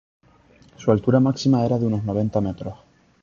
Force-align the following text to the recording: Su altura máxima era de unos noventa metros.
Su 0.77 0.89
altura 0.89 1.19
máxima 1.19 1.63
era 1.63 1.77
de 1.77 1.85
unos 1.85 2.03
noventa 2.03 2.41
metros. 2.41 2.73